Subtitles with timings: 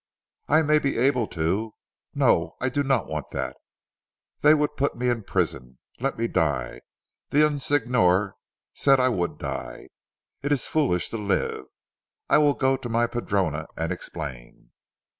[0.47, 1.75] "I may be able to"
[2.15, 3.55] "No, I do not want that.
[4.39, 5.77] They would put me in prison.
[5.99, 6.81] Let me die.
[7.29, 8.33] The young Signor
[8.73, 9.89] said I would die.
[10.41, 11.65] It is foolish to live.
[12.31, 14.71] I will go to my Padrona and explain."